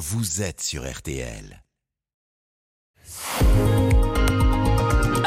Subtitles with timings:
[0.00, 1.62] vous êtes sur RTL.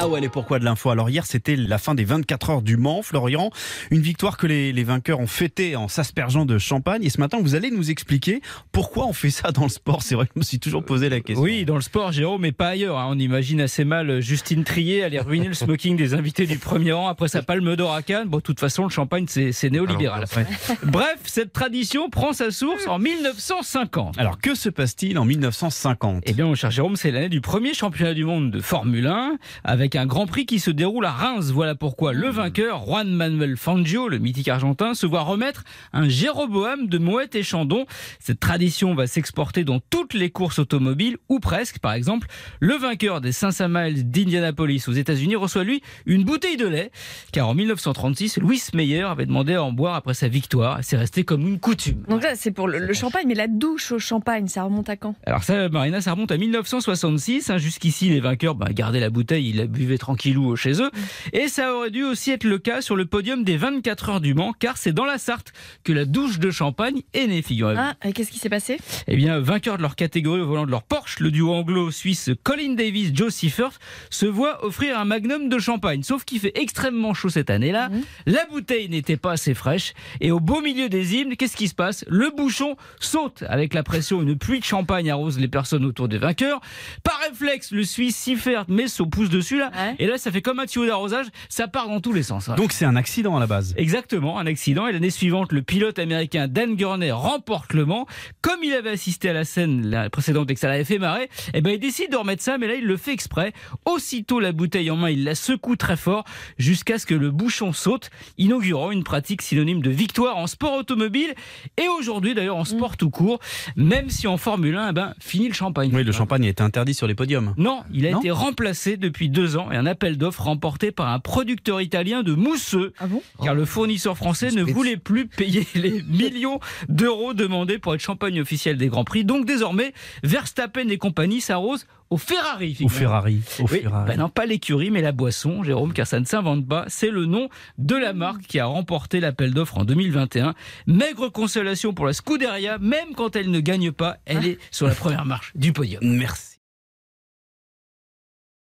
[0.04, 0.90] Ah ouais, les pourquoi de l'info.
[0.90, 3.52] Alors hier, c'était la fin des 24 heures du Mans, Florian.
[3.90, 7.06] Une victoire que les, les vainqueurs ont fêtée en s'aspergeant de champagne.
[7.06, 8.42] Et ce matin, vous allez nous expliquer
[8.74, 10.02] pourquoi on fait ça dans le sport.
[10.02, 11.42] C'est vrai que je me suis toujours posé la question.
[11.42, 12.98] Oui, dans le sport, Jérôme, mais pas ailleurs.
[12.98, 13.08] hein.
[13.12, 17.08] On imagine assez mal Justine Trier aller ruiner le smoking des invités du premier rang
[17.08, 18.28] après sa palme d'or à Cannes.
[18.28, 20.26] Bon, de toute façon, le champagne, c'est néolibéral.
[20.84, 24.18] Bref, cette tradition prend sa source en 1950.
[24.20, 27.74] Alors que se passe-t-il en 1950 Eh bien, mon cher Jérôme, c'est l'année du premier
[27.74, 31.52] championnat du monde de Formule 1, avec un grand prix qui se déroule à Reims.
[31.52, 36.88] Voilà pourquoi le vainqueur, Juan Manuel Fangio, le mythique argentin, se voit remettre un Jéroboam
[36.88, 37.86] de Moët et Chandon.
[38.20, 41.80] Cette tradition va s'exporter dans toutes les courses automobiles, ou presque.
[41.80, 42.28] Par exemple,
[42.60, 46.92] le vainqueur des 500 miles d'Indianapolis aux États-Unis reçoit lui une bouteille de lait,
[47.32, 50.80] car en 1936, Louis Meyer avait demandé à en boire après sa victoire.
[50.82, 52.04] C'est resté comme une coutume.
[52.08, 54.96] Donc là, c'est pour le, le champagne, mais la douche au champagne, ça remonte à
[54.96, 55.16] quand?
[55.26, 57.50] Alors ça, Marina, ça remonte à 1966.
[57.50, 57.58] hein.
[57.58, 60.92] Jusqu'ici, les vainqueurs bah, gardaient la bouteille, ils la buvaient tranquillou chez eux.
[61.32, 64.34] Et ça aurait dû aussi être le cas sur le podium des 24 heures du
[64.34, 65.54] Mans, car c'est dans la Sarthe
[65.84, 67.80] que la douche de champagne est née, figurez-vous.
[67.82, 68.78] Ah, et qu'est-ce qui s'est passé?
[69.08, 72.74] Eh bien, vainqueur de leur catégorie au volant de leur Porsche, le duo anglo-suisse Colin
[72.74, 76.04] Davis, Joe Seifert se voit offrir un magnum de champagne.
[76.04, 77.90] Sauf qu'il fait extrêmement chaud cette année-là.
[78.26, 79.94] La bouteille n'était pas assez fraîche.
[80.22, 82.06] Et au beau milieu des hymnes, qu'est-ce qui se passe?
[82.08, 84.22] Le bouchon saute avec la pression.
[84.22, 86.62] Une pluie de champagne arrose les personnes autour des vainqueurs.
[87.04, 89.72] Par réflexe, le Suisse Seifert met son pouce dessus là.
[89.76, 89.96] Ouais.
[90.00, 91.26] Et là, ça fait comme un tuyau d'arrosage.
[91.50, 92.50] Ça part dans tous les sens.
[92.50, 92.56] hein.
[92.56, 93.74] Donc c'est un accident à la base.
[93.78, 94.88] Exactement, un accident.
[94.88, 98.06] Et l'année suivante, le pilote américain Dan Gurney remporte le Mans.
[98.42, 101.30] Comme il avait assisté à la scène la précédente et que ça l'avait fait marrer,
[101.54, 103.54] eh ben, il décide de remettre ça, mais là, il le fait exprès.
[103.86, 106.24] Aussitôt la bouteille en main, il la secoue très fort
[106.58, 111.34] jusqu'à ce que le bouchon saute, inaugurant une pratique synonyme de victoire en sport automobile
[111.78, 113.40] et aujourd'hui, d'ailleurs, en sport tout court,
[113.76, 115.92] même si en Formule 1, eh ben, fini le champagne.
[115.94, 117.16] Oui, le champagne est interdit sur les
[117.58, 121.08] Non, il a Non été remplacé depuis deux ans et un appel d'offres remporté par
[121.10, 125.66] un producteur italien de mousseux Ah bon car le fournisseur français ne voulait plus payer
[125.76, 129.26] les millions d'euros demandés pour être champagne officiel des Grands Prix.
[129.26, 132.78] Donc désormais, Verstappen et compagnie s'arrosent au Ferrari.
[132.84, 132.90] Au.
[132.90, 133.42] Ferrari.
[133.60, 134.08] Au Oui, Ferrari.
[134.08, 136.86] ben non, pas l'écurie, mais la boisson, Jérôme, car ça ne s'invente pas.
[136.88, 140.54] C'est le nom de la marque qui a remporté l'appel d'offres en 2021.
[140.86, 144.94] Maigre consolation pour la Scuderia, même quand elle ne gagne pas, elle est sur la
[144.94, 146.02] première marche du podium.
[146.04, 146.53] Merci.